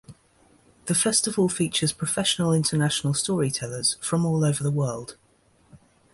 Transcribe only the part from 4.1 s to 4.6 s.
all